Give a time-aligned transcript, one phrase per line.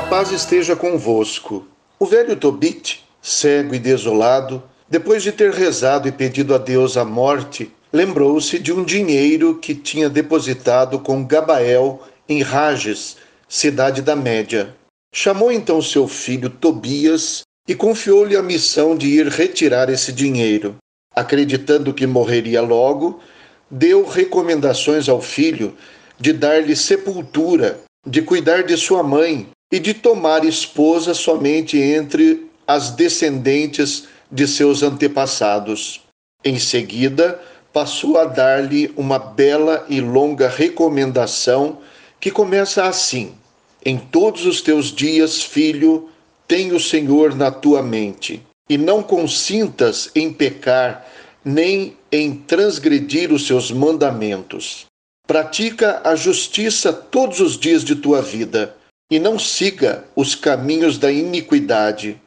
[0.00, 1.66] paz esteja convosco.
[1.98, 7.04] O velho Tobit, cego e desolado, depois de ter rezado e pedido a Deus a
[7.04, 13.16] morte, lembrou-se de um dinheiro que tinha depositado com Gabael em Rages,
[13.48, 14.76] cidade da Média.
[15.14, 20.76] Chamou então seu filho Tobias e confiou-lhe a missão de ir retirar esse dinheiro.
[21.16, 23.18] Acreditando que morreria logo,
[23.70, 25.74] deu recomendações ao filho
[26.20, 32.90] de dar-lhe sepultura, de cuidar de sua mãe e de tomar esposa somente entre as
[32.90, 36.02] descendentes de seus antepassados.
[36.44, 37.40] Em seguida,
[37.72, 41.78] passou a dar-lhe uma bela e longa recomendação
[42.20, 43.34] que começa assim:
[43.84, 46.10] Em todos os teus dias, filho,
[46.46, 51.06] tem o Senhor na tua mente, e não consintas em pecar,
[51.42, 54.84] nem em transgredir os seus mandamentos.
[55.26, 58.76] Pratica a justiça todos os dias de tua vida
[59.12, 62.18] e não siga os caminhos da iniquidade.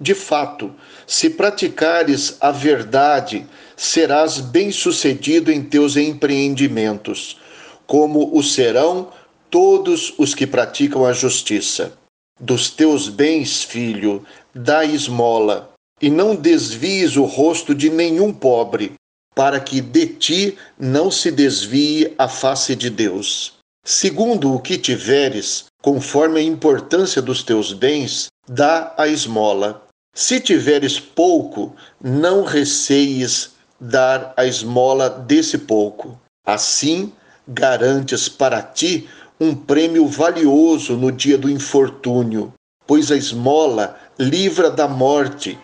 [0.00, 0.74] De fato,
[1.06, 3.46] se praticares a verdade,
[3.76, 7.38] serás bem-sucedido em teus empreendimentos,
[7.86, 9.12] como o serão
[9.50, 11.92] todos os que praticam a justiça.
[12.40, 14.24] Dos teus bens, filho,
[14.54, 18.94] dá esmola, e não desvies o rosto de nenhum pobre,
[19.34, 23.52] para que de ti não se desvie a face de Deus.
[23.84, 29.82] Segundo o que tiveres, conforme a importância dos teus bens, dá a esmola.
[30.14, 36.20] Se tiveres pouco, não receies dar a esmola desse pouco.
[36.44, 37.12] Assim,
[37.46, 39.08] garantes para ti
[39.40, 42.52] um prêmio valioso no dia do infortúnio,
[42.86, 45.58] pois a esmola livra da morte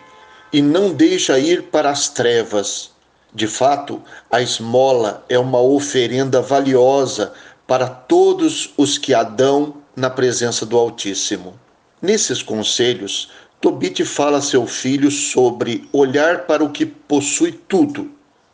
[0.51, 2.89] e não deixa ir para as trevas.
[3.33, 7.33] De fato, a esmola é uma oferenda valiosa
[7.67, 11.59] para todos os que a dão na presença do Altíssimo.
[11.99, 18.11] Nesses conselhos, Tobit fala a seu filho sobre olhar para o que possui tudo,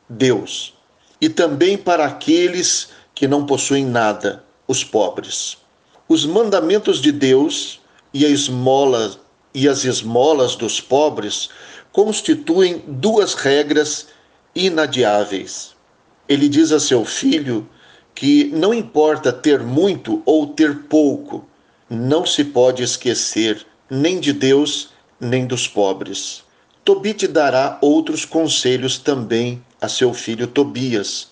[0.08, 0.74] Deus,
[1.20, 5.58] e também para aqueles que não possuem nada, os pobres.
[6.08, 7.82] Os mandamentos de Deus
[8.14, 9.20] e esmola
[9.54, 11.50] e as esmolas dos pobres
[11.92, 14.08] constituem duas regras
[14.56, 15.76] inadiáveis.
[16.28, 17.68] Ele diz a seu filho
[18.16, 21.48] que não importa ter muito ou ter pouco,
[21.90, 26.44] não se pode esquecer nem de Deus nem dos pobres.
[26.84, 31.30] Tobit dará outros conselhos também a seu filho Tobias,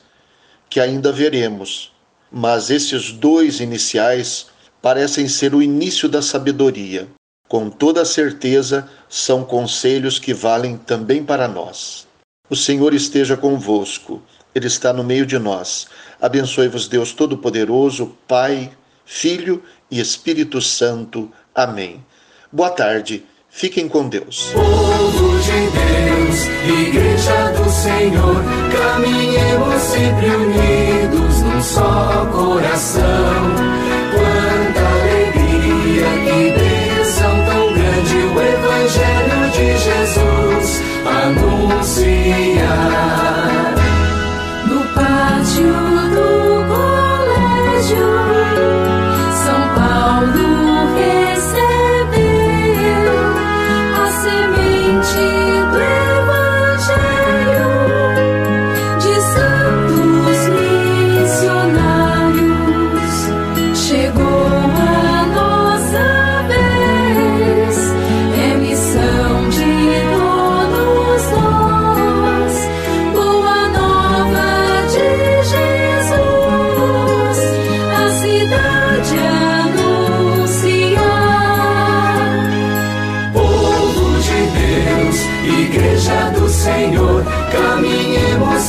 [0.69, 1.92] que ainda veremos,
[2.31, 4.48] mas esses dois iniciais
[4.81, 7.08] parecem ser o início da sabedoria.
[7.48, 12.08] Com toda certeza, são conselhos que valem também para nós.
[12.50, 14.22] O Senhor esteja convosco,
[14.53, 15.88] Ele está no meio de nós.
[16.22, 18.72] Abençoe-vos, Deus Todo-Poderoso, Pai,
[19.06, 21.31] Filho e Espírito Santo.
[21.53, 22.03] Amém.
[22.51, 23.23] Boa tarde.
[23.50, 24.51] Fiquem com Deus.
[24.53, 30.70] Povo de Deus, Igreja do Senhor, caminhemos sempre unidos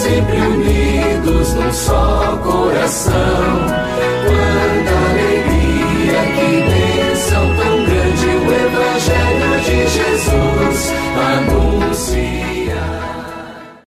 [0.03, 3.52] sempre unidos num só coração.